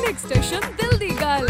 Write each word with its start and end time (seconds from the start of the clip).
Next 0.00 0.26
station 0.26 0.60
ਦਿਲ 0.76 0.98
ਦੀ 0.98 1.10
ਗੱਲ 1.20 1.48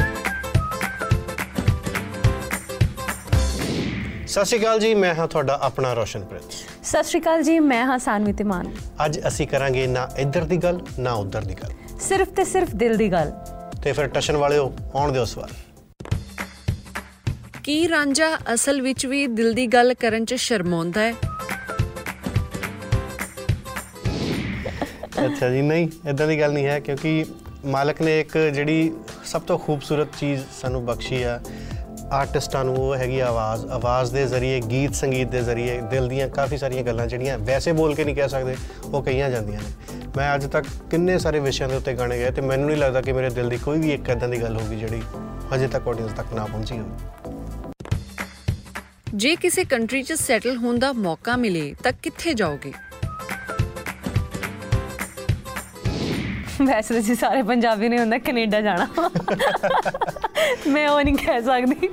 ਸਤਿ 4.26 4.44
ਸ਼੍ਰੀ 4.44 4.60
ਅਕਾਲ 4.60 4.78
ਜੀ 4.80 4.94
ਮੈਂ 4.94 5.14
ਹਾਂ 5.14 5.26
ਤੁਹਾਡਾ 5.28 5.58
ਆਪਣਾ 5.62 5.92
ਰੋਸ਼ਨਪ੍ਰੀਤ। 5.94 6.52
ਸਤਿ 6.86 7.02
ਸ਼੍ਰੀ 7.02 7.20
ਅਕਾਲ 7.20 7.42
ਜੀ 7.42 7.58
ਮੈਂ 7.60 7.84
ਹਾਂ 7.86 7.98
ਸਾਨਵੀ 7.98 8.32
ਤਿਮਾਨ। 8.32 8.70
ਅੱਜ 9.04 9.18
ਅਸੀਂ 9.28 9.46
ਕਰਾਂਗੇ 9.48 9.86
ਨਾ 9.86 10.08
ਇੱਧਰ 10.18 10.44
ਦੀ 10.44 10.56
ਗੱਲ 10.56 10.80
ਨਾ 10.98 11.12
ਉੱਧਰ 11.14 11.44
ਦੀ 11.44 11.54
ਗੱਲ। 11.54 11.72
ਸਿਰਫ 12.00 12.28
ਤੇ 12.28 12.44
ਸਿਰਫ 12.44 12.74
ਦਿਲ 12.74 12.96
ਦੀ 12.96 13.10
ਗੱਲ। 13.12 13.32
ਤੇ 13.82 13.92
ਫਿਰ 13.92 14.06
ਟਸ਼ਨ 14.08 14.36
ਵਾਲਿਓ 14.36 14.72
ਆਉਣ 14.94 15.12
ਦਿਓ 15.12 15.24
ਸਵਾਲ। 15.24 15.50
ਕੀ 17.64 17.88
ਰਾਂਝਾ 17.88 18.28
ਅਸਲ 18.54 18.80
ਵਿੱਚ 18.82 19.06
ਵੀ 19.06 19.26
ਦਿਲ 19.26 19.52
ਦੀ 19.54 19.66
ਗੱਲ 19.66 19.94
ਕਰਨ 19.94 20.24
'ਚ 20.24 20.34
ਸ਼ਰਮਾਉਂਦਾ 20.34 21.00
ਹੈ? 21.00 21.14
ਅੱਛਾ 25.26 25.48
ਜੀ 25.50 25.62
ਨਹੀਂ 25.62 25.88
ਇਦਾਂ 26.08 26.26
ਦੀ 26.26 26.40
ਗੱਲ 26.40 26.52
ਨਹੀਂ 26.52 26.66
ਹੈ 26.66 26.78
ਕਿਉਂਕਿ 26.80 27.24
ਮਾਲਕ 27.66 28.00
ਨੇ 28.02 28.18
ਇੱਕ 28.20 28.36
ਜਿਹੜੀ 28.54 28.92
ਸਭ 29.26 29.42
ਤੋਂ 29.42 29.58
ਖੂਬਸੂਰਤ 29.58 30.08
ਚੀਜ਼ 30.18 30.42
ਸਾਨੂੰ 30.60 30.84
ਬਖਸ਼ੀ 30.86 31.22
ਆ, 31.22 31.38
ਆਰਟਿਸਟਾਂ 32.12 32.64
ਨੂੰ, 32.64 32.76
ਉਹ 32.76 32.94
ਹੈਗੀ 32.96 33.18
ਆਵਾਜ਼। 33.20 33.64
ਆਵਾਜ਼ 33.66 34.12
ਦੇ 34.12 34.24
ਜ਼ਰੀਏ, 34.26 34.60
ਗੀਤ 34.70 34.94
ਸੰਗੀਤ 34.94 35.28
ਦੇ 35.28 35.42
ਜ਼ਰੀਏ, 35.42 35.80
ਦਿਲ 35.90 36.08
ਦੀਆਂ 36.08 36.28
ਕਾਫੀ 36.28 36.56
ਸਾਰੀਆਂ 36.56 36.82
ਗੱਲਾਂ 36.82 37.06
ਜਿਹੜੀਆਂ 37.06 37.38
ਵੈਸੇ 37.38 37.72
ਬੋਲ 37.72 37.94
ਕੇ 37.94 38.04
ਨਹੀਂ 38.04 38.16
ਕਹਿ 38.16 38.28
ਸਕਦੇ, 38.28 38.56
ਉਹ 38.84 39.02
ਕਹੀਆਂ 39.02 39.30
ਜਾਂਦੀਆਂ 39.30 39.60
ਨੇ। 39.60 39.98
ਮੈਂ 40.16 40.34
ਅੱਜ 40.34 40.46
ਤੱਕ 40.46 40.66
ਕਿੰਨੇ 40.90 41.18
ਸਾਰੇ 41.18 41.40
ਵਿਸ਼ਿਆਂ 41.40 41.68
ਦੇ 41.68 41.76
ਉੱਤੇ 41.76 41.94
ਗਾਣੇ 41.94 42.18
ਗਏ 42.18 42.30
ਤੇ 42.30 42.40
ਮੈਨੂੰ 42.42 42.66
ਨਹੀਂ 42.66 42.78
ਲੱਗਦਾ 42.78 43.00
ਕਿ 43.00 43.12
ਮੇਰੇ 43.12 43.30
ਦਿਲ 43.30 43.48
ਦੀ 43.48 43.56
ਕੋਈ 43.56 43.78
ਵੀ 43.78 43.92
ਇੱਕ 43.92 44.08
ਇਦਾਂ 44.08 44.28
ਦੀ 44.28 44.42
ਗੱਲ 44.42 44.56
ਹੋਗੀ 44.56 44.76
ਜਿਹੜੀ 44.76 45.02
ਅਜੇ 45.54 45.66
ਤੱਕ 45.66 45.88
ਆਡੀਅנס 45.88 46.16
ਤੱਕ 46.16 46.32
ਨਾ 46.34 46.44
ਪਹੁੰਚੀ 46.44 46.78
ਹੋਵੇ। 46.78 47.34
ਜੇ 49.14 49.36
ਕਿਸੇ 49.36 49.64
ਕੰਟਰੀ 49.64 50.02
'ਚ 50.02 50.12
ਸੈਟਲ 50.12 50.56
ਹੋਣ 50.56 50.78
ਦਾ 50.78 50.92
ਮੌਕਾ 50.92 51.36
ਮਿਲੇ, 51.36 51.74
ਤਾਂ 51.82 51.92
ਕਿੱਥੇ 52.02 52.34
ਜਾਓਗੇ? 52.34 52.72
ਵੈਸੇ 56.62 56.94
ਤਾਂ 56.94 57.02
ਜੀ 57.02 57.14
ਸਾਰੇ 57.14 57.42
ਪੰਜਾਬੀ 57.42 57.88
ਨੇ 57.88 57.98
ਹੁੰਦਾ 57.98 58.18
ਕੈਨੇਡਾ 58.18 58.60
ਜਾਣਾ। 58.60 59.10
ਮੈਂ 60.66 60.88
ਉਹ 60.88 61.02
ਨਹੀਂ 61.02 61.14
ਕਹਿ 61.14 61.42
ਸਕਦੀ। 61.42 61.88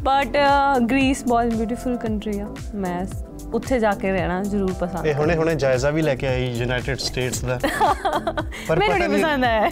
ਬਟ 0.00 0.36
ਗ੍ਰੀਸ 0.90 1.24
ਬਹੁਤ 1.24 1.46
ਬਿਊਟੀਫੁਲ 1.46 1.96
ਕੰਟਰੀ 1.96 2.38
ਆ। 2.38 2.46
ਮੈਂ 2.74 3.06
ਉੱਥੇ 3.54 3.78
ਜਾ 3.78 3.90
ਕੇ 3.90 4.12
ਰਹਿਣਾ 4.12 4.42
ਜ਼ਰੂਰ 4.42 4.72
ਪਸੰਦ 4.72 5.06
ਇਹ 5.06 5.14
ਹੁਣੇ 5.14 5.36
ਹੁਣੇ 5.36 5.54
ਜਾਇਜ਼ਾ 5.54 5.90
ਵੀ 5.90 6.02
ਲੈ 6.02 6.14
ਕੇ 6.14 6.26
ਆਈ 6.26 6.46
ਯੂਨਾਈਟਿਡ 6.50 6.98
ਸਟੇਟਸ 6.98 7.44
ਦਾ। 7.44 7.58
ਪਰ 8.68 8.78
ਮੈਨੂੰ 8.78 8.96
ਪਤਾ 8.96 9.06
ਨਹੀਂ 9.06 9.24
ਪਸੰਦ 9.24 9.44
ਆਇਆ। 9.44 9.70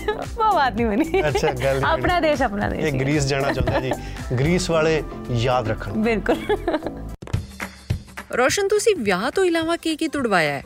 ਉਹ 0.48 0.54
ਬਾਤ 0.54 0.72
ਨਹੀਂ 0.72 0.86
ਬਣੀ। 0.86 1.22
ਅੱਛਾ, 1.28 1.52
ਗੱਲ 1.52 1.84
ਆਪਣਾ 1.84 2.20
ਦੇਸ਼ 2.20 2.42
ਆਪਣਾ 2.42 2.68
ਦੇਸ਼। 2.68 2.86
ਇਹ 2.86 2.92
ਹੀ 2.92 2.98
ਹੈ। 2.98 3.02
ਗ੍ਰੀਸ 3.02 3.26
ਜਾਣਾ 3.26 3.52
ਚਾਹੁੰਦਾ 3.52 3.80
ਜੀ। 3.80 3.90
ਗ੍ਰੀਸ 4.36 4.70
ਵਾਲੇ 4.70 5.02
ਯਾਦ 5.30 5.68
ਰੱਖਣ। 5.68 5.92
ਬਿਲਕੁਲ। 5.92 6.36
ਰੋਸ਼ਨ 8.36 8.68
ਤੁਸੀਂ 8.68 8.94
ਵਿਆਹ 8.96 9.30
ਤੋਂ 9.30 9.44
ਇਲਾਵਾ 9.44 9.76
ਕੀ 9.76 9.96
ਕੀ 9.96 10.08
ਤੁੜਵਾਇਆ 10.08 10.52
ਹੈ? 10.52 10.62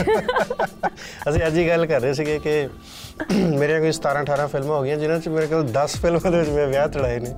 ਅਸੀਂ 1.28 1.40
ਅੱਜ 1.46 1.58
ਹੀ 1.58 1.68
ਗੱਲ 1.68 1.86
ਕਰ 1.86 2.00
ਰਹੇ 2.00 2.12
ਸੀਗੇ 2.14 2.38
ਕਿ 2.38 2.68
ਮੇਰੇ 3.58 3.80
ਕੋਈ 3.80 3.90
17 3.90 4.22
18 4.22 4.46
ਫਿਲਮਾਂ 4.46 4.78
ਹੋ 4.78 4.82
ਗਈਆਂ 4.82 4.96
ਜਿਨ੍ਹਾਂ 4.96 5.18
'ਚ 5.20 5.28
ਮੇਰੇ 5.28 5.46
ਕੋਲ 5.46 5.68
10 5.72 5.96
ਫਿਲਮਾਂ 6.02 6.30
ਦੇ 6.30 6.38
ਵਿੱਚ 6.38 6.50
ਮੈਂ 6.50 6.66
ਵਿਆਹ 6.66 6.88
ਤੜਾਏ 6.88 7.18
ਨੇ। 7.18 7.34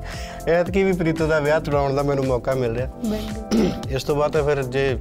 ਐਤਕੀ 0.53 0.83
ਵੀ 0.83 0.93
ਪ੍ਰੀਤੋ 0.93 1.27
ਦਾ 1.27 1.41
ਵਿਆਹ 1.41 1.61
ਤੜਾਉਣ 1.61 1.95
ਦਾ 1.95 2.03
ਮੈਨੂੰ 2.03 2.25
ਮੌਕਾ 2.27 2.55
ਮਿਲ 2.55 2.77
ਰਿਹਾ। 2.77 2.91
ਇਸ 3.91 4.05
ਤੋਂ 4.05 4.17
ਬਾਅਦ 4.17 4.33
ਤਾਂ 4.33 4.43
ਫਿਰ 4.43 4.63
ਜੇ 4.63 4.99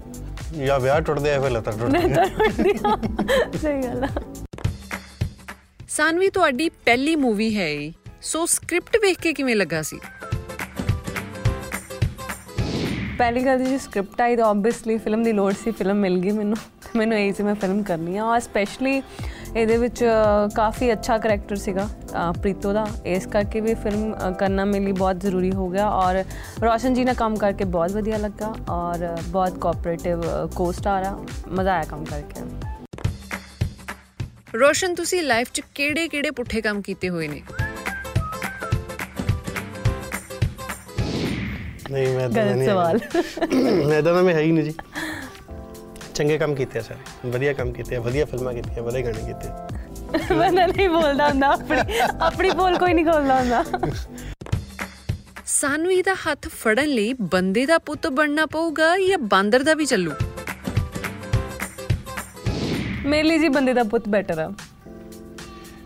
ਜਾਂ 0.65 0.79
ਵਿਆਹ 0.79 1.01
ਟੁੱਟਦੇ 1.01 1.33
ਆ 1.33 1.41
ਫਿਰ 1.41 1.51
ਲੱਤਾਂ 1.51 1.73
ਟੁੱਟਦੀਆਂ। 1.73 2.25
ਸਹੀ 3.57 3.81
ਗੱਲ 3.81 4.03
ਆ। 4.03 4.07
ਸਾਨਵੀ 5.89 6.29
ਤੁਹਾਡੀ 6.29 6.69
ਪਹਿਲੀ 6.69 7.15
ਮੂਵੀ 7.15 7.57
ਹੈ 7.57 7.91
ਸੋ 8.21 8.45
ਸਕ੍ਰਿਪਟ 8.45 8.97
ਵੇਖ 8.97 9.19
ਕੇ 9.19 9.33
ਕਿਵੇਂ 9.33 9.55
ਲੱਗਾ 9.55 9.81
ਸੀ? 9.81 9.99
ਪਹਿਲੀ 13.21 13.45
ਗੱਲ 13.45 13.63
ਜੀ 13.65 13.77
ਸਕ੍ਰਿਪਟ 13.77 14.21
ਆਈ 14.21 14.35
ਤਾਂ 14.35 14.45
ਆਬਵੀਅਸਲੀ 14.45 14.97
ਫਿਲਮ 14.97 15.23
ਦੀ 15.23 15.31
ਲੋੜ 15.33 15.53
ਸੀ 15.53 15.71
ਫਿਲਮ 15.71 15.95
ਮਿਲ 15.95 16.17
ਗਈ 16.19 16.31
ਮੈਨੂੰ। 16.31 16.55
ਤੇ 16.55 16.99
ਮੈਨੂੰ 16.99 17.17
ਇਹ 17.17 17.33
ਸੀ 17.33 17.43
ਮੈਂ 17.43 17.55
ਫਿਲਮ 17.55 17.83
ਕਰਨੀ 17.83 18.17
ਆ। 18.17 18.23
ਔਰ 18.23 18.39
ਸਪੈਸ਼ਲੀ 18.39 19.01
ਇਹਦੇ 19.55 19.77
ਵਿੱਚ 19.77 20.03
ਅ, 20.03 20.47
ਕਾਫੀ 20.55 20.91
ਅੱਛਾ 20.93 21.17
ਕਰੈਕਟਰ 21.17 21.55
ਸੀਗਾ 21.55 21.89
ਅ, 22.29 22.31
ਪ੍ਰੀਤੋ 22.31 22.73
ਦਾ। 22.73 22.87
ਇਸ 23.05 23.25
ਕਰਕੇ 23.25 23.61
ਵੀ 23.61 23.73
ਫਿਲਮ 23.73 24.15
ਅ, 24.15 24.31
ਕਰਨਾ 24.31 24.65
ਮੇਰੇ 24.65 24.85
ਲਈ 24.85 24.91
ਬਹੁਤ 24.91 25.21
ਜ਼ਰੂਰੀ 25.21 25.51
ਹੋ 25.51 25.69
ਗਿਆ। 25.69 25.89
ਔਰ 25.89 26.23
ਰੋਸ਼ਨ 26.63 26.93
ਜੀ 26.93 27.03
ਨਾਲ 27.03 27.15
ਕੰਮ 27.15 27.35
ਕਰਕੇ 27.35 27.63
ਬਹੁਤ 27.63 27.91
ਵਧੀਆ 27.91 28.17
ਲੱਗਾ। 28.17 28.55
ਔਰ 28.69 29.17
ਬਹੁਤ 29.27 29.57
ਕੋਆਪਰੇਟਿਵ 29.57 30.21
ਕੋ-ਸਟਾਰ 30.55 31.03
ਆ। 31.03 31.25
ਮਜ਼ਾ 31.47 31.73
ਆਇਆ 31.73 31.83
ਕੰਮ 31.83 32.05
ਕਰਕੇ। 32.05 32.41
ਰੋਸ਼ਨ 34.59 34.95
ਤੁਸੀਂ 34.95 35.21
ਲਾਈਫ 35.23 35.51
'ਚ 35.53 35.61
ਕਿਹੜੇ-ਕਿਹੜੇ 35.75 36.31
ਪੁੱਠੇ 36.31 36.61
ਕੰਮ 36.61 36.81
ਕੀਤੇ 36.81 37.09
ਹੋਏ 37.09 37.27
ਨੇ? 37.27 37.41
ਨਹੀਂ 41.91 42.15
ਮੈਂ 42.15 42.29
ਤਾਂ 42.29 42.43
ਗਲਤ 42.43 42.55
ਨਹੀਂ 42.55 42.67
ਸਵਾਲ। 42.67 42.99
ਮੈਂ 43.87 44.01
ਦਾ 44.03 44.21
ਮੈਂ 44.21 44.33
ਹੈ 44.33 44.39
ਹੀ 44.39 44.51
ਨਹੀਂ 44.51 44.63
ਜੀ। 44.63 44.73
ਚੰਗੇ 46.13 46.37
ਕੰਮ 46.37 46.55
ਕੀਤੇ 46.55 46.79
ਆ 46.79 46.81
ਸਾਰੇ। 46.81 47.29
ਵਧੀਆ 47.29 47.53
ਕੰਮ 47.53 47.71
ਕੀਤੇ 47.71 47.95
ਆ 47.95 47.99
ਵਧੀਆ 47.99 48.25
ਫਿਲਮਾਂ 48.25 48.53
ਕੀਤੀਆਂ 48.53 48.83
ਵਧੀਆ 48.83 49.01
ਗਾਣੇ 49.01 49.33
ਕੀਤੇ। 49.33 49.49
ਬੰਦਾ 50.35 50.65
ਨਹੀਂ 50.65 50.89
ਬੋਲਦਾ 50.89 51.29
ਹੁੰਦਾ 51.29 51.47
ਆਪਣੀ 51.47 51.99
ਆਪਣੀ 52.21 52.49
ਬੋਲ 52.51 52.77
ਕੋਈ 52.77 52.93
ਨਹੀਂ 52.93 53.05
ਖੋਲਦਾ 53.05 53.39
ਹੁੰਦਾ। 53.39 53.63
ਸਾਨਵੀ 55.45 56.01
ਦਾ 56.01 56.13
ਹੱਥ 56.13 56.47
ਫੜਨ 56.47 56.85
ਲਈ 56.85 57.13
ਬੰਦੇ 57.13 57.65
ਦਾ 57.65 57.77
ਪੁੱਤ 57.77 58.07
ਬਣਨਾ 58.07 58.45
ਪਊਗਾ 58.45 58.97
ਜਾਂ 58.97 59.17
ਬਾਂਦਰ 59.17 59.63
ਦਾ 59.63 59.73
ਵੀ 59.73 59.85
ਚੱਲੂ? 59.85 60.11
ਮੇਰੇ 63.05 63.23
ਲਈ 63.23 63.39
ਜੀ 63.39 63.49
ਬੰਦੇ 63.49 63.73
ਦਾ 63.73 63.83
ਪੁੱਤ 63.83 64.09
ਬੈਟਰ 64.09 64.39
ਆ। 64.39 64.51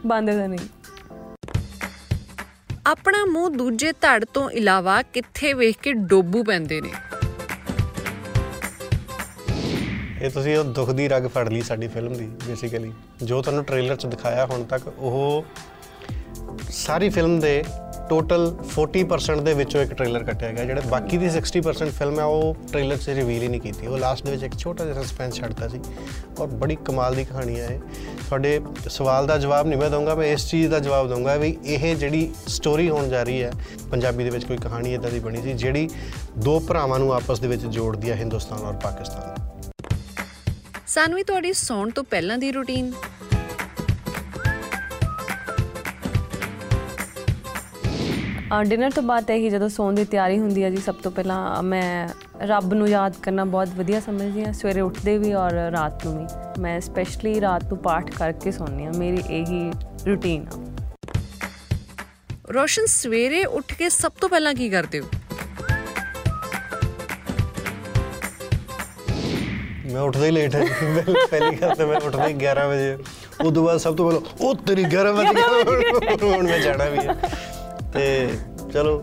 ਬਾਂਦਰ 0.08 0.34
ਦਾ 0.34 0.48
ਨਹੀਂ। 0.48 0.60
ਆਪਣਾ 2.88 3.24
ਮੂੰਹ 3.26 3.50
ਦੂਜੇ 3.50 3.92
ਧੜ 3.92 4.26
ਤੋਂ 4.26 4.50
ਇਲਾਵਾ 4.50 5.02
ਕਿੱਥੇ 5.02 5.54
ਵੇਖ 5.54 5.78
ਕੇ 5.78 5.94
ਡੋਬੂ 6.10 6.44
ਪੈਂਦੇ 6.44 6.80
ਨੇ? 6.82 6.90
ਇਹ 10.22 10.30
ਤੁਸੀਂ 10.30 10.58
ਉਹ 10.58 10.64
ਦੁੱਖ 10.64 10.90
ਦੀ 10.90 11.08
ਰਗ 11.08 11.28
ਫੜ 11.28 11.48
ਲਈ 11.50 11.62
ਸਾਡੀ 11.62 11.88
ਫਿਲਮ 11.88 12.14
ਦੀ 12.14 12.26
ਬੇਸਿਕਲੀ 12.48 12.92
ਜੋ 13.24 13.42
ਤੁਹਾਨੂੰ 13.42 13.64
ਟ੍ਰੇਲਰ 13.64 13.96
'ਚ 13.96 14.06
ਦਿਖਾਇਆ 14.06 14.46
ਹੁਣ 14.46 14.64
ਤੱਕ, 14.64 14.88
ਉਹ 14.88 15.46
ਸਾਰੀ 16.72 17.10
ਫਿਲਮ 17.10 17.40
ਦੇ 17.40 17.64
ਟੋਟਲ 18.10 18.56
40% 18.76 19.42
ਦੇ 19.42 19.54
ਵਿੱਚੋਂ 19.54 19.82
ਇੱਕ 19.82 19.94
ਟ੍ਰੇਲਰ 19.94 20.24
ਕੱਟਿਆ 20.24 20.52
ਗਿਆ। 20.52 20.66
ਜਿਹੜੇ 20.66 20.82
ਬਾਕੀ 20.82 21.18
ਦੀ 21.18 21.30
60% 21.30 21.92
ਫਿਲਮ 21.92 22.20
ਹੈ, 22.20 22.24
ਉਹ 22.24 22.58
ਟ੍ਰੇਲਰ 22.72 22.98
'ਚ 22.98 23.10
ਰਿਵੀਲ 23.10 23.44
ਹੀ 23.44 23.48
ਨਹੀਂ 23.48 23.62
ਕੀਤੀ। 23.62 23.88
ਉਹ 23.88 23.98
ਲਾਸਟ 23.98 24.26
ਦੇ 24.26 24.32
ਵਿੱਚ 24.32 24.44
ਇੱਕ 24.44 24.58
ਛੋਟਾ 24.58 24.86
ਜਿਹਾ 24.86 25.04
ਸਸਪੈਂਸ 25.04 25.34
ਛੱਡਤਾ 25.34 25.68
ਸੀ। 25.68 25.80
ਔਰ 26.40 26.48
ਬੜੀ 26.48 26.78
ਕਮਾਲ 26.86 27.16
ਦੀ 27.16 27.26
ਕਹਾਣੀ 27.26 27.60
ਹੈ 27.60 27.68
ਇਹ। 27.68 27.80
ਤੁਹਾਡੇ 28.28 28.62
ਸਵਾਲ 28.90 29.28
ਦਾ 29.28 29.38
ਜਵਾਬ 29.38 29.68
ਨਹੀਂ 29.68 29.80
ਮੈਂ 29.80 29.90
ਦਊਂਗਾ, 29.90 30.16
ਮੈਂ 30.16 30.28
ਇਸ 30.28 30.50
ਚੀਜ਼ 30.50 30.70
ਦਾ 30.72 30.80
ਜਵਾਬ 30.80 31.10
ਦਊਂਗਾ 31.10 31.36
ਵੀ 31.36 31.58
ਇਹ 31.66 31.96
ਜਿਹੜੀ 31.96 32.34
ਸਟੋਰੀ 32.48 32.90
ਹੋਣ 32.90 33.10
ਜਾ 33.10 33.24
ਰਹੀ 33.24 33.44
ਹੈ, 33.44 33.52
ਪੰਜਾਬੀ 33.92 34.24
ਦੇ 34.24 34.30
ਵਿੱਚ 34.30 34.46
ਕੋਈ 34.46 34.58
ਕਹਾਣੀ 34.58 34.94
ਇਦਾਂ 34.94 35.12
ਦੀ 35.12 35.20
ਬਣੀ 35.20 35.42
ਸੀ, 35.42 35.54
ਜਿਹੜੀ 35.54 35.90
ਦੋ 36.38 36.60
ਭਰਾਵਾਂ 36.60 37.00
ਨੂੰ 37.00 37.14
ਆਪਸ 37.14 37.40
ਦੇ 37.40 37.48
ਵਿੱਚ 37.48 37.62
ਜੋੜਦੀ 37.62 38.12
ਹੈ 38.12 38.16
ਹਿੰਦੁਸਤਾਨ 38.16 38.60
ਔਰ 38.60 38.74
ਪਾਕਿਸਤਾਨ। 38.74 39.46
ਸਾਨਵੀ 40.88 41.24
ਤੁਹਾਡੀ 41.24 41.54
ਸੌਣ 41.54 41.90
ਤੋਂ 41.90 42.04
ਪਹਿਲਾਂ 42.04 42.38
ਦੀ 42.38 42.52
ਰੁਟੀਨ 42.52 42.92
ਡਿਨਰ 48.50 48.92
ਤੋਂ 48.92 49.04
ਬਾਅਦ 49.04 49.30
ਇਹੀ 49.30 49.50
ਜਦੋਂ 49.50 49.70
ਸੌਣ 49.70 49.94
ਦੀ 49.94 50.04
ਤਿਆਰੀ 50.06 50.38
ਹੁੰਦੀ 50.40 50.64
ਹੈ 50.64 50.70
ਜੀ 50.70 50.78
ਸਭ 50.78 50.96
ਤੋਂ 50.96 51.12
ਪਹਿਲਾਂ 51.12 51.64
ਮੈਂ 51.64 52.08
ਰੱਬ 52.42 52.74
ਨੂੰ 52.74 52.88
ਯਾਦ 52.90 53.14
ਕਰਨਾ 53.24 53.46
ਬਹੁਤ 53.46 53.70
ਵਧੀਆ 53.70 54.00
ਸਮਝਦੀ 54.00 54.44
ਹਾਂ 54.46 54.54
ਸਵੇਰੇ 54.54 54.82
ਉੱਠਦੇ 54.82 55.18
ਵੀ 55.18 55.34
ਔਰ 55.34 55.52
ਰਾਤ 55.72 56.06
ਨੂੰ 56.06 56.18
ਵੀ। 56.18 56.62
ਮੈਂ 56.62 56.80
ਸਪੈਸ਼ਲੀ 56.82 57.42
ਰਾਤ 57.42 57.64
ਨੂੰ 57.64 57.78
ਪਾਠ 57.78 58.10
ਕਰਕੇ 58.12 58.52
ਸੌਂਦੀ 58.52 58.86
ਹਾਂ 58.86 58.94
ਮੇਰੀ 58.94 59.22
ਇਹੀ 59.30 59.72
ਰੁਟੀਨ 60.08 60.46
ਆ। 60.48 60.64
ਰੋਸ਼ਨ 62.52 62.86
ਸਵੇਰੇ 62.86 63.44
ਉੱਠ 63.46 63.74
ਕੇ 63.74 63.90
ਸਭ 63.90 64.12
ਤੋਂ 64.22 64.30
ਪਹਿਲਾਂ 64.30 64.54
ਕੀ 64.54 64.70
ਕਰਦੇ 64.70 65.00
ਹੋ? 65.00 65.06
ਮੈਂ 69.94 70.02
ਉੱਠਦਾ 70.02 70.26
ਹੀ 70.26 70.32
ਲੇਟ 70.32 70.56
ਹੈ 70.56 70.62
ਪਹਿਲੀ- 70.62 71.28
ਪਹਿਲੀ 71.32 71.56
ਗੱਲ 71.56 71.76
ਤਾਂ 71.76 71.88
ਮੈਂ 71.88 71.96
ਉੱਠਦਾ 71.98 72.28
ਹੀ 72.28 72.34
11 72.34 72.68
ਵਜੇ। 72.68 72.98
ਉਦੋਂ 73.46 73.64
ਬਾਅਦ 73.64 73.78
ਸਭ 73.80 73.96
ਤੋਂ 73.96 74.12
ਪਹਿਲਾਂ 74.12 74.46
ਉਹ 74.46 74.56
ਤੇਰੀ 74.56 74.84
11 74.84 75.12
ਵਜੇ 75.12 75.42
ਹੁਣ 76.24 76.44
ਮੈਂ 76.44 76.60
ਜਾਣਾ 76.60 76.86
ਵੀ 76.86 76.98
ਹੈ 76.98 77.16
ਤੇ 77.96 78.30
ਚਲੋ 78.74 79.02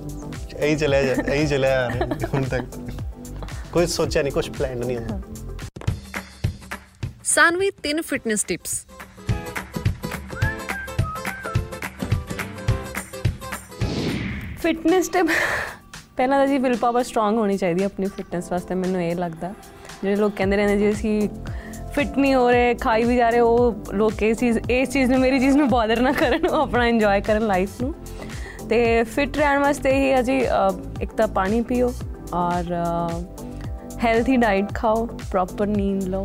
ਐਂ 0.57 0.77
ਚਲਿਆ 0.77 1.03
ਜਾ 1.03 1.15
ਐਂ 1.33 1.45
ਚਲਿਆ 1.47 1.85
ਆ 1.85 1.89
ਰਿਹਾ 1.91 2.29
ਹੁਣ 2.35 2.43
ਤੱਕ। 2.45 2.65
ਕੋਈ 3.73 3.87
ਸੋਚਿਆ 3.87 4.23
ਨਹੀਂ 4.23 4.33
ਕੁਝ 4.33 4.49
ਪਲਾਨ 4.51 4.79
ਨਹੀਂ 4.79 4.97
ਹੁੰਦਾ 4.99 5.21
ਸਾਨਵੀ 7.25 7.71
ਤਿੰਨ 7.83 8.03
ਫਿਟਨੈਸ 8.03 8.45
ਟਿਪਸ 8.45 8.85
ਫਿਟਨੈਸ 14.63 15.09
ਟਿਪ 15.09 15.27
ਪਹਿਲਾਂ 16.17 16.39
ਤਾਂ 16.39 16.47
ਜੀ 16.47 16.59
ਵਿਲ 16.59 16.77
ਪਾਵਰ 16.77 17.03
ਸਟਰੋਂਗ 17.03 17.37
ਹੋਣੀ 17.37 17.57
ਚਾਹੀਦੀ 17.57 17.85
ਆਪਣੀ 17.85 18.07
ਫਿਟਨੈਸ 18.07 18.51
ਵਾਸਤੇ 18.53 18.75
ਮੈਨੂੰ 18.75 19.03
ਇਹ 19.03 19.15
ਲੱਗਦਾ। 19.17 19.53
ਜਿਹੜੇ 20.03 20.17
ਲੋਕ 20.17 20.33
ਕਹਿੰਦੇ 20.37 20.57
ਰਹਿੰਦੇ 20.57 20.77
ਜੀ 20.77 20.91
ਅਸੀਂ 20.91 21.29
ਫਿਟ 21.95 22.19
ਨਹੀਂ 22.19 22.35
ਹੋ 22.35 22.51
ਰਹੇ 22.51 22.75
ਖਾਈ 22.75 23.05
ਵੀ 23.05 23.17
ਜਾ 23.17 23.29
ਰਹੇ 23.31 23.41
ਉਹ 23.41 23.93
ਲੋਕ 23.95 24.23
ਇਹ 24.23 24.35
ਚੀਜ਼ 24.35 24.59
ਇਸ 24.71 24.89
ਚੀਜ਼ 24.91 25.11
ਨੂੰ 25.11 25.21
ਮੇਰੀ 25.21 25.39
ਚੀਜ਼ 25.41 25.57
ਨੂੰ 25.57 25.69
ਬਾਦਰ 25.69 26.01
ਨਾ 26.01 26.13
ਕਰਨ 26.13 26.47
ਉਹ 26.47 26.57
ਆਪਣਾ 26.57 26.87
ਇੰਜੋਏ 26.87 27.21
ਕਰਨ 27.21 27.47
ਲਾਈਫ 27.47 27.81
ਨੂੰ। 27.83 27.95
ਤੇ 28.69 29.03
ਫਿਟ 29.05 29.37
ਰਹਿਣ 29.37 29.61
ਵਾਸਤੇ 29.61 29.93
ਹੀ 29.95 30.11
ਹੈ 30.13 30.23
ਜੀ 30.23 30.41
ਅ, 30.43 30.71
ਇੱਕ 31.03 31.13
ਤਾਂ 31.13 31.27
ਪਾਣੀ 31.31 31.61
ਪੀਓ 31.63 31.93
ਔਰ 32.35 32.73
ਹੈਲਥੀ 34.03 34.37
ਡਾਈਟ 34.37 34.73
ਖਾਓ 34.75 35.05
ਪ੍ਰੋਪਰ 35.31 35.67
ਨੀਂਦ 35.67 36.03
ਲਓ 36.09 36.25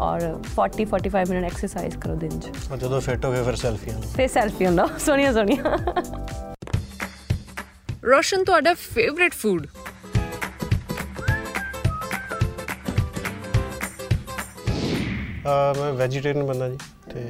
ਔਰ 0.00 0.20
40 0.54 0.84
45 0.86 1.24
ਮਿੰਟ 1.30 1.44
ਐਕਸਰਸਾਈਜ਼ 1.44 1.96
ਕਰੋ 1.98 2.14
ਦਿਨ 2.16 2.38
'ਚ। 2.40 2.50
ਔਰ 2.72 2.76
ਜਦੋਂ 2.78 3.00
ਫਿੱਟ 3.00 3.24
ਹੋ 3.24 3.30
ਗਏ 3.32 3.42
ਫਿਰ 3.42 3.54
ਸੈਲਫੀਆਂ 3.56 3.96
ਲਓ 3.96 4.10
ਫਿਰ 4.16 4.28
ਸੈਲਫੀ 4.28 4.66
ਹੁੰਦਾ। 4.66 4.86
ਸੋਹਣੀਆਂ 4.98 5.32
ਸੋਹਣੀਆਂ। 5.32 5.76
ਰੋਸ਼ਨ 8.06 8.44
ਤੁਹਾਡਾ 8.44 8.74
ਫੇਵਰਿਟ 8.80 9.34
ਫੂਡ 9.34 9.66
ਮੈਂ 15.76 15.92
ਵੈਜੀਟੇਰੀਅਨ 15.92 16.44
ਬੰਦਾ 16.46 16.68
ਜੀ 16.68 16.76
ਤੇ 17.12 17.24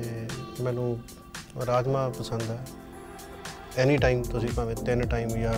ਮੈਨੂੰ 0.62 0.98
ਰਾਜਮਾ 1.66 2.08
ਪਸੰਦ 2.08 2.43
ਹੈ 2.43 2.58
ਐਨੀ 3.78 3.96
ਟਾਈਮ 3.96 4.23
ਤੁਸੀਂ 4.23 4.49
ਭਾਵੇਂ 4.56 4.75
ਤਿੰਨ 4.76 5.06
ਟਾਈਮ 5.06 5.28
ਜਾਂ 5.31 5.52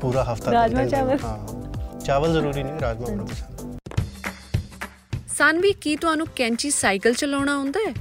ਪੂਰਾ 0.00 0.24
ਹਫਤਾ 0.32 0.52
ਰਾਜਮਾ 0.52 0.84
ਚਾਵਲ? 0.86 1.18
ਹਾਂ 1.24 1.98
ਚਾਵਲ 2.00 2.32
ਜ਼ਰੂਰੀ 2.32 2.62
ਨਹੀਂ 2.62 2.80
ਰਾਜਮਾ 2.80 3.06
ਮੈਨੂੰ 3.08 3.26
ਪਸੰਦ। 3.26 3.78
ਸਾਨਵੀ 5.36 5.72
ਕੀ 5.72 5.94
ਤੁਹਾਨੂੰ 5.96 6.26
ਕੈਂਚੀ 6.36 6.70
ਸਾਈਕਲ 6.70 7.12
ਚਲਾਉਣਾ 7.14 7.54
ਆਉਂਦਾ 7.54 7.80
ਹੈ 7.80 7.92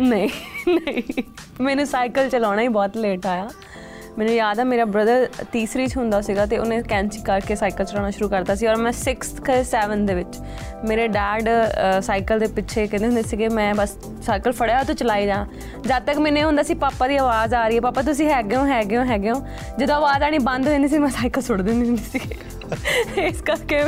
ਨਹੀਂ 0.00 0.28
ਨਹੀਂ 0.70 1.22
ਮੈਨੂੰ 1.60 1.86
ਸਾਈਕਲ 1.86 2.28
ਚਲਾਉਣਾ 2.28 2.62
ਹੀ 2.62 2.68
ਬਹੁਤ 2.68 2.96
ਲੇਟ 2.96 3.26
ਆਇਆ 3.26 3.48
ਮੈਨੂੰ 4.18 4.34
ਯਾਦ 4.34 4.60
ਆ 4.60 4.64
ਮੇਰਾ 4.64 4.84
ਬ੍ਰਦਰ 4.84 5.26
ਤੀਸਰੀ 5.52 5.86
ਚ 5.86 5.96
ਹੁੰਦਾ 5.96 6.20
ਸੀਗਾ 6.20 6.44
ਤੇ 6.46 6.58
ਉਹਨੇ 6.58 6.80
ਕੈਂਚੀ 6.82 7.20
ਕਰਕੇ 7.22 7.54
ਸਾਈਕਲ 7.56 7.84
ਚਲਾਉਣਾ 7.84 8.10
ਸ਼ੁਰੂ 8.10 8.28
ਕਰਤਾ 8.28 8.54
ਸੀ 8.54 8.66
ਔਰ 8.66 8.76
ਮੈਂ 8.76 8.92
6th 8.98 9.40
ਕਿ 9.44 9.56
7th 9.70 10.04
ਦੇ 10.06 10.14
ਵਿੱਚ 10.14 10.38
ਮੇਰੇ 10.84 11.06
ਡੈਡ 11.08 11.48
ਸਾਈਕਲ 12.00 12.38
ਦੇ 12.38 12.46
ਪਿੱਛੇ 12.46 12.86
ਕਹਿੰਦੇ 12.86 13.06
ਹੁੰਦੇ 13.06 13.22
ਸੀਗੇ 13.22 13.48
ਮੈਂ 13.48 13.74
ਬਸ 13.74 13.96
ਸਾਈਕਲ 14.26 14.52
ਫੜਿਆ 14.52 14.82
ਤੇ 14.84 14.94
ਚਲਾਈ 14.94 15.26
ਜਾ। 15.26 15.46
ਜਦ 15.86 16.02
ਤੱਕ 16.06 16.18
ਮੈਨੂੰ 16.18 16.42
ਹੁੰਦਾ 16.42 16.62
ਸੀ 16.62 16.74
ਪਾਪਾ 16.84 17.08
ਦੀ 17.08 17.16
ਆਵਾਜ਼ 17.16 17.54
ਆ 17.54 17.66
ਰਹੀ 17.68 17.76
ਹੈ 17.76 17.80
ਪਾਪਾ 17.80 18.02
ਤੁਸੀਂ 18.02 18.28
ਹੈਗੇ 18.30 18.56
ਹੋ 18.56 18.64
ਹੈਗੇ 18.66 18.96
ਹੋ 18.96 19.04
ਹੈਗੇ 19.04 19.30
ਹੋ। 19.30 19.40
ਜਦੋਂ 19.78 19.94
ਆਵਾਜ਼ 19.96 20.22
ਆਣੀ 20.24 20.38
ਬੰਦ 20.48 20.66
ਹੋ 20.66 20.72
ਜਾਂਦੀ 20.72 20.88
ਸੀ 20.88 20.98
ਮੈਂ 20.98 21.10
ਸਾਈਕਲ 21.10 21.42
ਸੁੱਟ 21.42 21.60
ਦਿੰਦੀ 21.60 21.86
ਹੁੰਦੀ 21.88 22.02
ਸੀ 22.12 22.20
ਇਸ 23.26 23.40
ਕਰਕੇ 23.42 23.82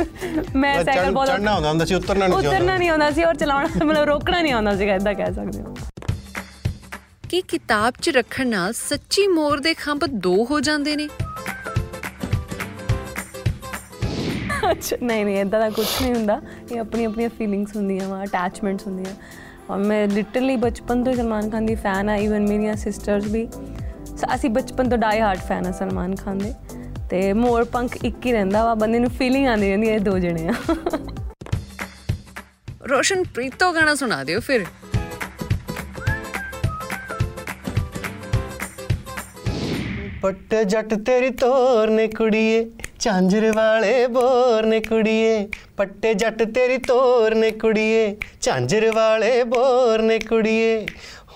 ਮੈਂ 0.55 0.73
ਸਾਈਕਲ 0.83 1.11
ਬਹੁਤ 1.11 1.27
ਚੜ੍ਹਨਾ 1.27 1.53
ਹੁੰਦਾ 1.55 1.69
ਹੁੰਦਾ 1.69 1.85
ਸੀ 1.85 1.95
ਉਤਰਨਾ 1.95 2.27
ਨਹੀਂ 2.27 2.37
ਉਤਰਨਾ 2.37 2.51
ਚਾਹੁੰਦਾ 2.53 2.77
ਨਹੀਂ 2.77 2.89
ਆਉਂਦਾ 2.89 3.09
ਸੀ 3.11 3.23
ਔਰ 3.23 3.35
ਚਲਾਉਣਾ 3.35 3.85
ਮਤਲਬ 3.85 4.03
ਰੋਕਣਾ 4.09 4.41
ਨਹੀਂ 4.41 4.53
ਆਉਂਦਾ 4.53 4.75
ਸੀਗਾ 4.77 4.95
ਇਦਾਂ 4.95 5.13
ਕਹਿ 5.13 5.33
ਸਕਦੇ 5.33 5.61
ਹੋ। 5.61 5.75
ਕੀ 7.29 7.41
ਕਿਤਾਬ 7.41 7.93
'ਚ 8.01 8.09
ਰੱਖਣ 8.09 8.47
ਨਾਲ 8.47 8.73
ਸੱਚੀ 8.73 9.27
ਮੋਰ 9.27 9.59
ਦੇ 9.59 9.73
ਖੰਭ 9.73 10.05
ਦੋ 10.05 10.47
ਹੋ 10.51 10.59
ਜਾਂਦੇ 10.59 10.95
ਨੇ? 10.95 11.09
ਅੱਛਾ 14.71 14.97
ਨਹੀਂ 15.03 15.25
ਨਹੀਂ 15.25 15.41
ਇਦਾਂ 15.41 15.59
ਦਾ 15.59 15.69
ਕੁਝ 15.69 15.87
ਨਹੀਂ 16.01 16.13
ਹੁੰਦਾ। 16.13 16.41
ਇਹ 16.71 16.79
ਆਪਣੀ 16.79 17.05
ਆਪਣੀਆਂ 17.05 17.29
ਫੀਲਿੰਗਸ 17.29 17.75
ਹੁੰਦੀਆਂ 17.75 18.09
ਵਾ 18.09 18.23
ਅਟੈਚਮੈਂਟਸ 18.23 18.87
ਹੁੰਦੀਆਂ। 18.87 19.15
ਔਰ 19.69 19.77
ਮੈਂ 19.77 20.07
ਲਿਟਰਲੀ 20.07 20.55
ਬਚਪਨ 20.55 21.03
ਤੋਂ 21.03 21.13
ਸਲਮਾਨ 21.13 21.49
ਖਾਨ 21.49 21.65
ਦੀ 21.65 21.75
ਫੈਨ 21.75 22.09
ਆ 22.09 22.15
ਇਵਨ 22.15 22.47
ਮੇਰੀਆਂ 22.47 22.75
ਸਿਸਟਰਸ 22.75 23.25
ਵੀ। 23.25 23.47
ਸ- 24.05 24.35
ਅਸੀਂ 24.35 24.49
ਬਚਪਨ 24.49 24.89
ਤੋਂ 24.89 24.97
ਡਾਈ 24.97 25.19
ਹਾਰਟ 25.19 25.39
ਫੈਨ 25.39 25.67
ਆ 25.67 25.71
ਸਲਮਾਨ 25.71 26.15
ਖਾਨ 26.15 26.37
ਦੇ। 26.37 26.53
ਤੇ 27.09 27.33
ਮੋਰ 27.33 27.63
ਪੰਖ 27.63 27.97
ਇੱਕ 28.05 28.25
ਹੀ 28.25 28.31
ਰਹਿੰਦਾ 28.31 28.65
ਵਾ 28.65 28.73
ਬੰਦੇ 28.73 28.99
ਨੂੰ 28.99 29.09
ਫੀਲਿੰਗ 29.09 29.47
ਆਉਂਦੀ 29.47 29.67
ਰਹਿੰਦੀ 29.67 29.87
ਇਹ 29.87 29.99
ਦੋ 29.99 30.19
ਜਣੇ 30.19 30.47
ਆ। 30.47 30.53
ਰੋਸ਼ਨ 32.89 33.23
ਪ੍ਰੀਤੋ 33.23 33.73
ਗਾਣਾ 33.73 33.95
ਸੁਣਾ 33.95 34.23
ਦਿਓ 34.23 34.39
ਫਿਰ। 34.39 34.65
ਪੱਟ 40.21 40.55
ਜੱਟ 40.55 40.93
ਤੇਰੀ 40.93 41.29
ਤੋਰ 41.29 41.89
ਨੇ 41.89 42.07
ਕੁੜੀਏ, 42.07 42.65
ਝਾਂਜਰ 42.99 43.51
ਵਾਲੇ 43.51 44.07
ਬੋਰ 44.07 44.65
ਨੇ 44.65 44.79
ਕੁੜੀਏ। 44.79 45.47
ਪੱਟੇ 45.77 46.13
ਜੱਟ 46.13 46.43
ਤੇਰੀ 46.43 46.77
ਤੋਰ 46.77 47.35
ਨੇ 47.35 47.51
ਕੁੜੀਏ, 47.51 48.15
ਝਾਂਜਰ 48.41 48.91
ਵਾਲੇ 48.91 49.43
ਬੋਰ 49.43 50.01
ਨੇ 50.01 50.19
ਕੁੜੀਏ। 50.19 50.85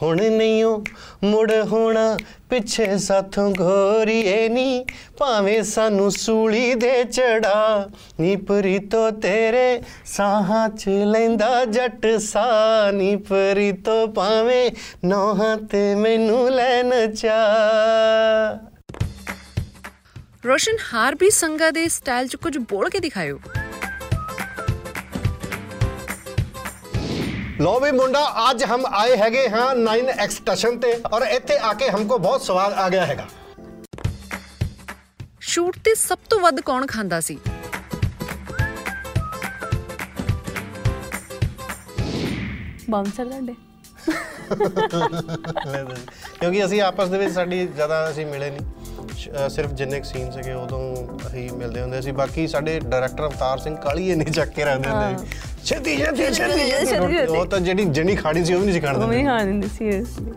ਹੁਣ 0.01 0.21
ਨਹੀਂਓ 0.21 0.83
ਮੁੜ 1.23 1.51
ਹੋਣਾ, 1.65 2.17
ਪਿੱਛੇ 2.49 2.97
ਸਾਥੋਂ 2.97 3.53
ਘੋਰੀਏ 3.59 4.47
ਨੀ। 4.49 4.85
ਭਾਵੇਂ 5.17 5.63
ਸਾਨੂੰ 5.63 6.11
ਸੂਲੀ 6.11 6.73
ਦੇ 6.73 7.03
ਚੜਾ, 7.03 7.89
ਨੀ 8.19 8.35
ਪ੍ਰੀਤੋ 8.35 9.09
ਤੇਰੇ 9.11 9.81
ਸਾਹਾਂ 10.05 10.69
ਚ 10.69 10.89
ਲੈਂਦਾ 10.89 11.65
ਜੱਟ 11.65 12.07
ਸਾ 12.19 12.91
ਨੀ 12.91 13.15
ਪ੍ਰੀਤੋ 13.15 14.07
ਭਾਵੇਂ 14.07 14.71
ਨੋਹਾਂ 15.05 15.57
ਤੇ 15.57 15.95
ਮੈਨੂੰ 15.95 16.49
ਲੈਣ 16.51 17.13
ਚਾ 17.13 17.37
ਰੋਸ਼ਨ 20.43 20.77
ਹਾਰ 20.93 21.15
ਵੀ 21.19 21.29
ਸੰਗਾ 21.29 21.69
ਦੇ 21.71 21.87
ਸਟਾਈਲ 21.89 22.27
'ਚ 22.27 22.35
ਕੁਝ 22.35 22.57
ਬੋਲ 22.69 22.89
ਕੇ 22.89 22.99
ਦਿਖਾਇਓ। 22.99 23.39
ਲੋ 27.61 27.79
ਵੀ 27.79 27.91
ਮੁੰਡਾ 27.91 28.25
ਅੱਜ 28.49 28.63
ਹਮ 28.63 28.85
ਆਏ 28.99 29.15
ਹੈਗੇ 29.17 29.47
ਹਾਂ 29.49 29.73
9x 29.75 30.29
ਸਟੇਸ਼ਨ 30.35 30.79
ਤੇ 30.79 30.93
ਔਰ 31.13 31.25
ਇੱਥੇ 31.27 31.57
ਆ 31.57 31.73
ਕੇ 31.73 31.89
ਹਮਕੋ 31.89 32.17
ਬਹੁਤ 32.17 32.41
ਸਵਾਦ 32.41 32.73
ਆ 32.73 32.87
ਗਿਆ 32.89 33.05
ਹੈਗਾ। 33.05 33.27
ਸ਼ੂਟ 35.51 35.77
ਤੇ 35.85 35.95
ਸਭ 35.95 36.17
ਤੋਂ 36.29 36.39
ਵੱਧ 36.39 36.59
ਕੌਣ 36.61 36.85
ਖਾਂਦਾ 36.87 37.19
ਸੀ? 37.19 37.37
ਬਾਉਂਸਰ 42.89 43.25
ਤੁਹਾਡੇ। 43.25 43.55
ਕਿਉਂਕਿ 46.39 46.63
ਅਸੀਂ 46.65 46.81
ਆਪਸ 46.81 47.09
ਦੇ 47.09 47.17
ਵਿੱਚ 47.17 47.33
ਸਾਡੀ 47.33 47.65
ਜ਼ਿਆਦਾ 47.67 48.09
ਅਸੀਂ 48.09 48.25
ਮਿਲੇ 48.25 48.49
ਨਹੀਂ 48.49 48.65
ਸਿਰਫ 49.49 49.71
ਜਿੰਨੇ 49.71 50.01
ਸੀਨ 50.03 50.31
ਸੀਗੇ 50.31 50.53
ਉਦੋਂ 50.53 50.81
ਅਸੀਂ 51.27 51.49
ਮਿਲਦੇ 51.51 51.81
ਹੁੰਦੇ 51.81 52.01
ਸੀ। 52.01 52.11
ਬਾਕੀ 52.11 52.47
ਸਾਡੇ 52.47 52.79
ਡਾਇਰੈਕਟਰ 52.79 53.25
ਅਵਤਾਰ 53.25 53.57
ਸਿੰਘ 53.57 53.75
ਕਾਲੀ 53.75 54.09
ਇੰਨੀ 54.11 54.25
ਚੱਕ 54.25 54.49
ਕੇ 54.49 54.65
ਰੱਖਦੇ 54.65 54.89
ਹੁੰਦੇ 54.89 55.17
ਸੀ। 55.17 55.65
ਛੇਤੀ 55.65 55.97
ਛੇਤੀ 55.97 56.33
ਛੇਤੀ। 56.33 57.25
ਉਹ 57.27 57.45
ਤਾਂ 57.45 57.59
ਜਿਹੜੀ 57.59 57.85
ਜਣੀ 57.91 58.15
ਖਾਣੀ 58.15 58.45
ਸੀ 58.45 58.53
ਉਹ 58.53 58.59
ਵੀ 58.59 58.65
ਨਹੀਂ 58.65 58.75
ਸੀ 58.75 58.81
ਖਾਣ 58.81 58.95
ਉਹ 58.95 59.07
ਵੀ 59.07 59.15
ਦਿੰਦੇ 59.15 59.29
ਹਾਂ 59.29 59.45
ਦਿੰਦੇ 59.45 59.67
ਸੀਰੀਅਸਲੀ 59.67 60.31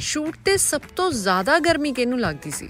ਸ਼ੂਟ 0.00 0.36
ਤੇ 0.44 0.56
ਸਭ 0.56 0.80
ਤੋਂ 0.96 1.10
ਜ਼ਿਆਦਾ 1.12 1.58
ਗਰਮੀ 1.58 1.92
ਕਿਹਨੂੰ 1.92 2.20
ਲੱਗਦੀ 2.20 2.50
ਸੀ? 2.50 2.68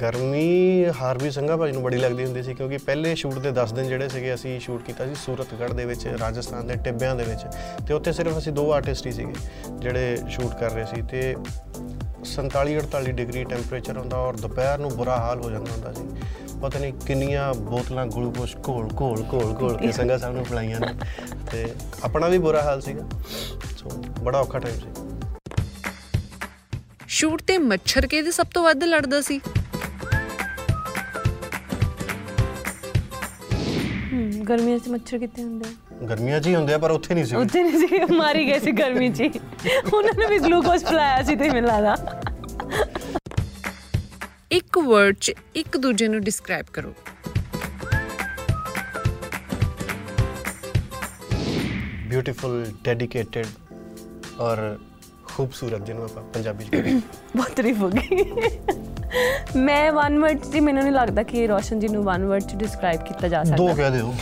ਗਰਮੀ 0.00 0.86
ਹਾਰਵੀ 1.00 1.30
ਸੰਘਾ 1.30 1.56
ਭਾਜੀ 1.56 1.72
ਨੂੰ 1.72 1.82
ਬੜੀ 1.82 1.96
ਲੱਗਦੀ 1.96 2.24
ਹੁੰਦੀ 2.24 2.42
ਸੀ, 2.42 2.54
ਕਿਉਂਕਿ 2.54 2.76
ਪਹਿਲੇ 2.76 3.14
ਸ਼ੂਟ 3.14 3.38
ਦੇ 3.38 3.50
10 3.52 3.72
ਦਿਨ 3.74 3.88
ਜਿਹੜੇ 3.88 4.08
ਸੀਗੇ 4.08 4.34
ਅਸੀਂ 4.34 4.58
ਸ਼ੂਟ 4.60 4.82
ਕੀਤਾ 4.82 5.06
ਸੀ 5.06 5.14
ਸੂਰਤਗੜ੍ਹ 5.14 5.74
ਦੇ 5.74 5.84
ਵਿੱਚ, 5.84 6.06
ਰਾਜਸਥਾਨ 6.20 6.66
ਦੇ 6.66 6.76
ਟਿੱਬਿਆਂ 6.84 7.14
ਦੇ 7.16 7.24
ਵਿੱਚ, 7.24 7.44
ਤੇ 7.88 7.94
ਉੱਥੇ 7.94 8.12
ਸਿਰਫ 8.12 8.38
ਅਸੀਂ 8.38 8.52
ਦੋ 8.52 8.70
ਆਰਟਿਸਟ 8.72 9.06
ਹੀ 9.06 9.12
ਸੀਗੇ 9.12 9.32
ਜਿਹੜੇ 9.78 10.16
ਸ਼ੂਟ 10.28 10.54
ਕਰ 10.60 10.70
ਰਹੇ 10.70 10.84
ਸੀ, 10.84 11.02
ਤੇ 11.02 11.34
47 12.24 12.76
48 12.78 13.12
ਡਿਗਰੀ 13.12 13.44
ਟੈਂਪਰੇਚਰ 13.44 13.98
ਹੁੰਦਾ 13.98 14.16
ਔਰ 14.16 14.36
ਦੁਪਹਿਰ 14.36 14.78
ਨੂੰ 14.78 14.90
ਬੁਰਾ 14.96 15.16
ਹਾਲ 15.16 15.42
ਹੋ 15.42 15.50
ਜਾਂਦਾ 15.50 15.72
ਹੁੰਦਾ 15.72 15.92
ਸੀ। 15.92 16.58
ਪਤਾ 16.62 16.78
ਨਹੀਂ 16.78 16.92
ਕਿੰਨੀਆਂ 17.06 17.52
ਬੋਤਲਾਂ 17.54 18.06
ਗਲੂਕੋਜ਼ 18.06 18.56
ਘੋਲ 18.68 18.88
ਘੋਲ 19.00 19.24
ਘੋਲ 19.32 19.54
ਘੋਲ 19.60 19.76
ਕੇ 19.76 19.92
ਸੰਘਾ 19.92 20.16
ਸਾਹਿਬ 20.18 20.34
ਨੂੰ 20.36 20.44
ਪਿਲਾਈਆਂ 20.44 20.80
ਨੇ, 20.80 20.94
ਤੇ 21.52 21.72
ਆਪਣਾ 22.04 22.28
ਵੀ 22.28 22.38
ਬੁਰਾ 22.38 22.62
ਹਾਲ 22.62 22.80
ਸੀਗਾ, 22.80 23.08
ਸੋ 23.76 23.90
ਬੜਾ 24.20 24.38
ਔਖਾ 24.38 24.58
ਟਾਈਮ 24.58 24.78
ਸੀ। 24.78 25.08
ਸ਼ੂਟ 27.08 27.42
ਤੇ 27.42 27.56
ਮੱਛਰ 27.58 28.06
ਕਿਹਦੇ 28.06 28.30
ਸਭ 28.30 28.46
ਤੋਂ 28.54 28.62
ਵੱਧ 28.62 28.84
ਲੜਦਾ 28.84 29.20
ਸੀ। 29.20 29.40
ਗਰਮੀਆਂ 34.50 34.78
'ਚ 34.78 34.88
ਮੱਛਰ 34.88 35.18
ਕਿੱਥੇ 35.18 35.42
ਹੁੰਦੇ 35.42 35.68
ਆ? 35.68 36.06
ਗਰਮੀਆਂ 36.06 36.40
'ਚ 36.40 36.46
ਹੀ 36.46 36.54
ਹੁੰਦੇ 36.54 36.74
ਆ 36.74 36.78
ਪਰ 36.78 36.90
ਉੱਥੇ 36.90 37.14
ਨਹੀਂ 37.14 37.24
ਸੀ 37.24 37.36
ਉੱਥੇ 37.36 37.62
ਨਹੀਂ 37.62 37.78
ਸੀ 37.88 38.14
ਮਾਰੀ 38.16 38.44
ਗਏ 38.46 38.58
ਸੀ 38.58 38.72
ਗਰਮੀ 38.72 39.08
'ਚ। 39.12 39.22
ਉਹਨਾਂ 39.94 40.12
ਨੇ 40.18 40.26
ਵੀ 40.26 40.38
ਗਲੂਕੋਜ਼ 40.38 40.84
ਪਿਲਾਇਆ 40.84 41.22
ਸੀ 41.22 41.36
ਤੇ 41.36 41.50
ਮੈਨੂੰ 41.50 41.70
ਲੱਗਦਾ। 41.70 42.20
ਇੱਕ 44.52 44.78
ਵਰਡ 44.78 45.16
'ਚ 45.20 45.32
ਇੱਕ 45.56 45.76
ਦੂਜੇ 45.76 46.08
ਨੂੰ 46.08 46.20
ਡਿਸਕ੍ਰਾਈਬ 46.20 46.66
ਕਰੋ। 46.72 46.94
ਬਿਊਟੀਫੁਲ 52.08 52.64
ਡੈਡੀਕੇਟਿਡ 52.84 53.46
ਔਰ 54.40 54.58
ਖੂਬਸੂਰਤ 55.36 55.86
ਜਿਹਨੂੰ 55.86 56.04
ਆਪਾਂ 56.04 56.22
ਪੰਜਾਬੀ 56.34 56.64
ਚ 56.64 56.68
ਕਹਿੰਦੇ 56.72 57.00
ਬਹੁਤ 57.36 57.50
ਤਾਰੀਫ 57.56 57.80
ਹੋ 57.80 57.88
ਗਈ। 57.88 58.24
ਮੈਂ 59.56 59.92
ਵਨ 59.92 60.18
ਵਰਡ 60.18 60.44
ਜੀ 60.52 60.60
ਮੈਨੂੰ 60.60 60.82
ਨਹੀਂ 60.82 60.92
ਲੱਗਦਾ 60.92 61.22
ਕਿ 61.22 61.46
ਰੋਸ਼ਨ 61.46 61.80
ਜੀ 61.80 61.88
ਨੂੰ 61.88 62.02
ਵਨ 62.04 62.24
ਵਰਡ 62.24 62.42
ਚ 62.42 62.54
ਡਿਸਕ੍ਰਾਈਬ 62.56 63.00
ਕੀਤਾ 63.04 63.28
ਜਾ 63.28 63.42
ਦੋ 63.44 63.68
ਸਕਦਾ 63.68 63.74
ਕਹਿ 63.74 63.90
ਦਿਓ। 63.90 64.14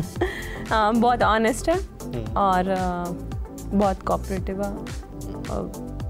ਹਾਂ 0.72 0.92
ਬਹੁਤ 0.92 1.22
ਓਨੈਸਟ 1.22 1.68
ਹੈ 1.68 1.76
ਔਰ 2.36 2.74
ਬਹੁਤ 3.74 4.02
ਕੋਆਪਰੇਟਿਵ 4.06 4.62
ਆ 4.62 4.72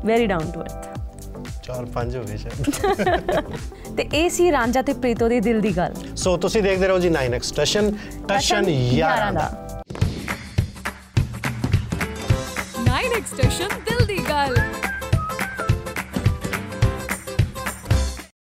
ਵੈਰੀ 0.05 0.27
ਡਾਊਨ 0.27 0.51
ਟੂ 0.51 0.61
ਅਰਥ 0.61 0.95
ਚਾਰ 1.65 1.85
ਪੰਜ 1.85 2.17
ਹੋ 2.17 2.23
ਗਏ 2.23 2.37
ਸ਼ਾਇਦ। 2.37 3.45
ਤੇ 3.97 4.09
ਇਹ 4.15 4.29
ਸੀ 4.31 4.51
ਰਾਂਝਾ 4.53 4.83
ਤੇ 4.83 4.93
ਪ੍ਰੀਤੋ 4.95 5.29
ਦੀ 5.29 5.41
ਦਿਲ 5.41 5.61
ਦੀ 5.61 5.77
ਗੱਲ। 5.77 5.95
ਸੋ 6.17 6.37
ਤੁਸੀਂ 6.37 6.63
ਦੇਖਦੇ 6.63 6.89
ਰਹੋ 6.89 6.99
ਜੀ 6.99 7.11
9 7.11 7.33
ਐਕਸਟ੍ਰੈਸ਼ਨ 7.35 7.91
ਟਸ਼ਨ 8.29 8.65
11 8.67 9.33
ਦਾ। 9.35 9.66